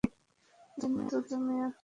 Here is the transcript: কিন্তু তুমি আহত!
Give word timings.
কিন্তু 0.77 1.15
তুমি 1.29 1.53
আহত! 1.57 1.75